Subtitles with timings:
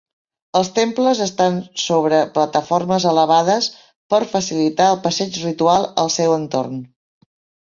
[0.59, 3.69] Els temples estan sobre plataformes elevades
[4.15, 6.83] per facilitar el passeig ritual al seu entorn.